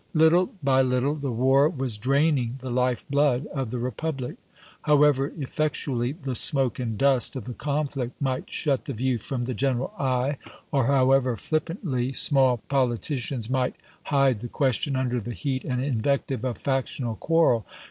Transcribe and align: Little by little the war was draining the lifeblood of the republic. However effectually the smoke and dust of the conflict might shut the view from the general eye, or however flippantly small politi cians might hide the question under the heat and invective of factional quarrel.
Little 0.15 0.49
by 0.63 0.81
little 0.81 1.13
the 1.13 1.31
war 1.31 1.69
was 1.69 1.95
draining 1.95 2.55
the 2.57 2.71
lifeblood 2.71 3.45
of 3.53 3.69
the 3.69 3.77
republic. 3.77 4.37
However 4.81 5.31
effectually 5.37 6.13
the 6.13 6.33
smoke 6.33 6.79
and 6.79 6.97
dust 6.97 7.35
of 7.35 7.43
the 7.43 7.53
conflict 7.53 8.19
might 8.19 8.49
shut 8.49 8.85
the 8.85 8.93
view 8.95 9.19
from 9.19 9.43
the 9.43 9.53
general 9.53 9.93
eye, 9.99 10.37
or 10.71 10.87
however 10.87 11.37
flippantly 11.37 12.13
small 12.13 12.61
politi 12.67 13.17
cians 13.17 13.47
might 13.47 13.75
hide 14.05 14.39
the 14.39 14.47
question 14.47 14.95
under 14.95 15.21
the 15.21 15.35
heat 15.35 15.63
and 15.63 15.83
invective 15.83 16.43
of 16.43 16.57
factional 16.57 17.13
quarrel. 17.13 17.63